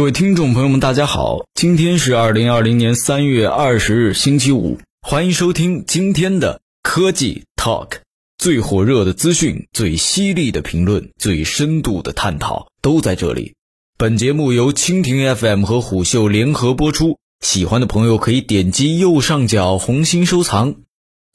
[0.00, 7.98] 各位听众朋友们，大家好，今天是二零二零年三月二十日，星期五，欢迎收听今天的科技 Talk。
[8.38, 13.52] 最火热的资讯、最犀利的评论、最深度的探讨都在这里。
[13.98, 20.76] 本节目由蜻蜓 FM 和虎嗅联合播出，喜欢的朋友可以点击右上角红心收藏。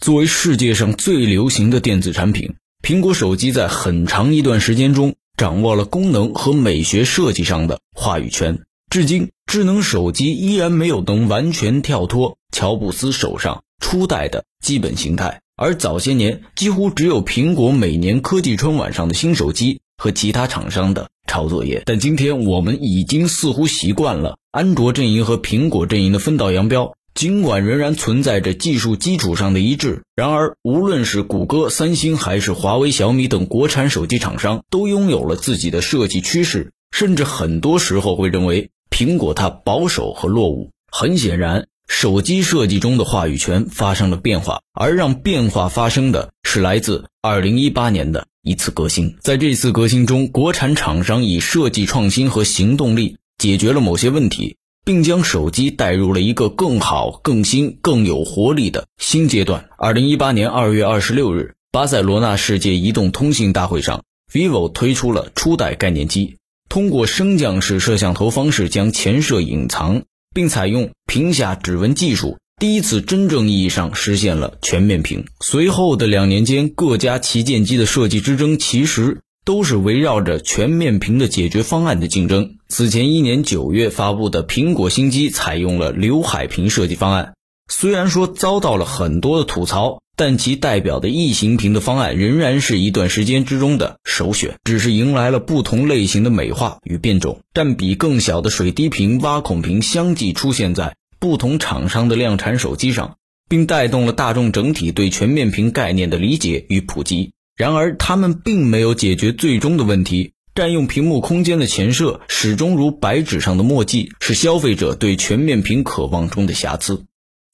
[0.02, 8.60] 作为世界上最流行的电子产品，苹果手机在很长一段时间中掌握了功能和美学设计上的话语权。
[8.90, 15.42] 至今，智能手机依然没有能完全跳脱乔布斯手上初代的基本形态。
[15.58, 21.84] 而早些年，几乎只有苹果每年科技春晚上的新手机和其他厂商的抄作业。
[21.86, 26.96] 但今天，我们已经似乎习惯了安卓阵营和苹果阵营的分道扬镳。
[27.16, 40.72] 尽管仍然存在着技术基础上的一致，然而，无论是谷歌、三星还是华为、小米等国产手机厂商，都拥有了自己的设计趋势，甚至很多时候会认为苹果它保守和落伍。
[40.92, 41.68] 很显然。
[41.88, 49.18] 手机设计中的话语权发生了变化，而让变化发生的是来自2018年的一次革新。
[49.22, 59.68] 在这次革新中，国产厂商以设计创新和行动力解决了某些问题，并将手机带入了一个更好、更新、更有活力的新阶段。
[59.78, 66.38] 2018年2月26日，巴塞罗那世界移动通信大会上，vivo 推出了初代概念机，
[66.70, 70.04] 通过升降式摄像头方式将前摄隐藏。
[70.36, 75.24] 并采用屏下指纹技术，第一次真正意义上实现了全面屏。
[75.40, 82.58] 随后的两年间，各家旗舰机的设计之争，其实都是围绕着全面屏的解决方案的竞争。
[82.68, 87.36] 此前一年九月发布的苹果新机采用了刘海屏设计方案，
[87.72, 90.02] 虽然说遭到了很多的吐槽。
[90.18, 97.42] 但其代表的异形屏的方案仍然是一段时间之中的首选，只是迎来了不同类型的美化与变种。
[97.54, 103.18] 占比更小的水滴屏、挖孔屏相继出现在不同厂商的量产手机上，
[103.50, 107.34] 并带动了大众整体对全面屏概念的理解与普及。
[107.56, 117.06] 然而，他们并没有解决最终的问题：占用屏幕空间的前摄始终如白纸上的墨迹，是消费者对全面屏渴望中的瑕疵。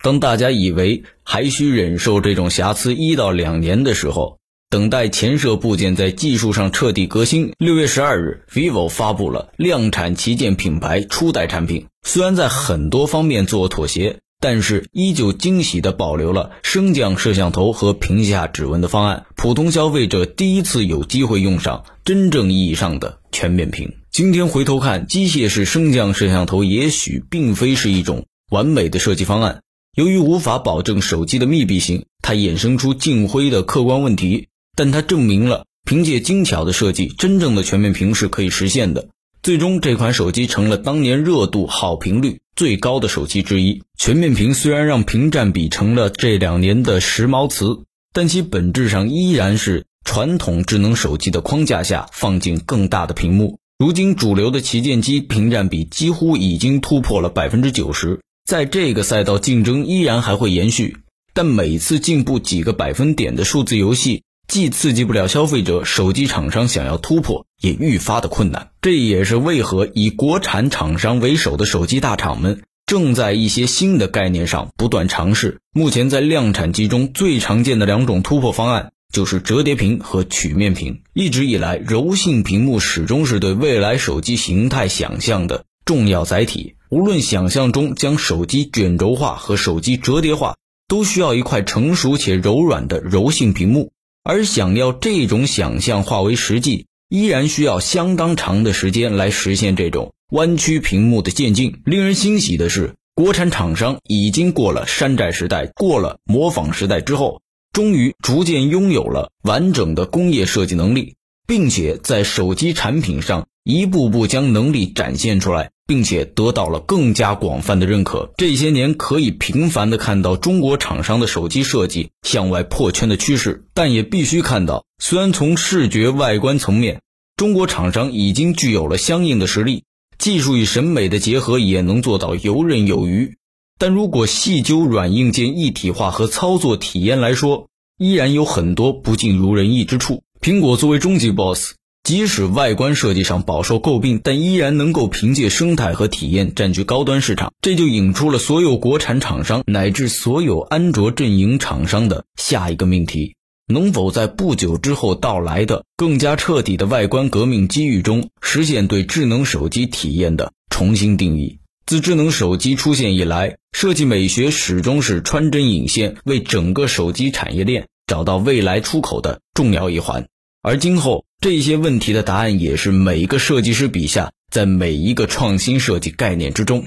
[0.04, 4.40] 当大家以为还需忍受这种瑕疵一到两年的时候，
[4.72, 7.54] 等待前摄部件在技术上彻底革新。
[7.60, 19.26] 六月十二日，vivo 发布了量产旗舰品牌初代产品，虽然在很多方面做妥协，但是依旧惊喜地保留了升降摄像头和屏下指纹的方案。
[19.38, 23.94] 普通消费者第一次有机会用上真正意义上的全面屏。
[24.12, 29.62] 今天回头看，机械式升降摄像头也许并非是一种完美的设计方案。
[29.96, 34.48] 由于无法保证手机的密闭性，它衍生出镜灰的客观问题。
[34.76, 39.10] 但它证明了，凭借精巧的设计，真正的全面屏是可以实现的。
[39.44, 43.82] 最终，这款手机成了当年热度、好评率最高的手机之一。
[43.98, 53.58] 全面屏虽然让屏占比成了这两年的时髦词，但其本质上依然是传统智能手机的框架下放进更大的屏幕。
[53.80, 58.20] 如今，主流的旗舰机屏占比几乎已经突破了百分之九十。
[58.46, 60.98] 在这个赛道，竞争依然还会延续，
[61.34, 68.72] 但每次进步几个百分点的数字游戏，既刺激不了消费者，手机厂商想要突破也愈发的困难。
[68.82, 75.62] 这也是为何以国产厂商为首的手机大厂们正在一些新的概念上不断尝试。
[75.72, 81.04] 目前在量产机中最常见的两种突破方案就是折叠屏和曲面屏。
[81.14, 86.76] 一直以来，柔性屏幕始终是对未来手机形态想象的重要载体。
[86.90, 90.58] 无论想象中将手机卷轴化和手机折叠化，
[90.90, 93.94] 都需要一块成熟且柔软的柔性屏幕。
[94.24, 101.82] 而想要这种想象化为实际，依然需要相当长的时间来实现这种弯曲屏幕的渐进。
[101.86, 107.42] 令人欣喜的是，国产厂商已经过了山寨时代，过了模仿时代之后，
[107.74, 111.16] 终于逐渐拥有了完整的工业设计能力，
[111.48, 115.72] 并且在手机产品上一步步将能力展现出来。
[115.92, 118.32] 并且得到了更加广泛的认可。
[118.38, 127.02] 这些年可以频繁地看到中国厂商的手机设计向外破圈的趋势，但也必须看到，虽然从视觉外观层面，
[127.36, 129.84] 中国厂商已经具有了相应的实力，
[130.18, 133.36] 技术与审美的结合也能做到游刃有余，
[133.78, 137.68] 但如果细究软硬件一体化和操作体验来说，
[137.98, 140.24] 依然有很多不尽如人意之处。
[140.40, 141.74] 苹果作为终极 BOSS。
[142.04, 147.54] 即使外观设计上饱受诟病，但依然能够凭借生态和体验占据高端市场。
[147.62, 153.36] 这就引出了所有国产厂商乃至所有安卓阵营厂商的下一个命题：
[153.68, 160.52] 能否在不久之后到来的更加彻底的外观革命机遇中，实现对智能手机体验的？
[160.70, 161.60] 重新定义。
[161.86, 170.28] 自智能手机出现以来，设计美学始终是穿针引线，为整个手机产业链找到未来出口的重要一环。
[170.64, 176.86] 而今后这些问题的答案，也是每一个设计师笔下，在每一个创新设计概念之中。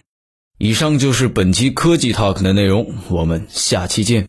[0.59, 4.29] 以上就是本期科技 Talk 的内容，我们下期见。